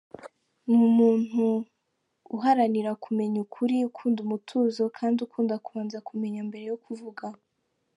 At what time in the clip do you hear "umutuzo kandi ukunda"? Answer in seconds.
4.25-5.53